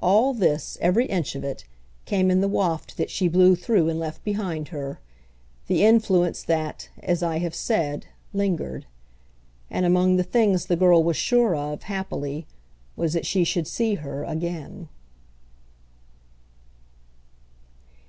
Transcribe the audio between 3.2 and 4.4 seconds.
blew through and left